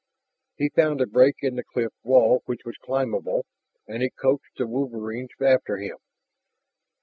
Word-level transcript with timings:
He 0.55 0.69
found 0.69 0.99
a 0.99 1.05
break 1.05 1.35
in 1.43 1.53
the 1.57 1.63
cliff 1.63 1.93
wall 2.01 2.41
which 2.47 2.61
was 2.65 2.75
climbable, 2.83 3.45
and 3.87 4.01
he 4.01 4.09
coaxed 4.09 4.53
the 4.57 4.65
wolverines 4.65 5.29
after 5.39 5.77
him. 5.77 5.97